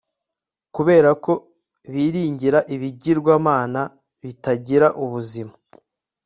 kubera 0.75 1.09
ko 1.23 1.33
biringira 1.91 2.59
ibigirwamana 2.75 3.81
bitagira 4.21 4.87
ubuzima 5.03 5.53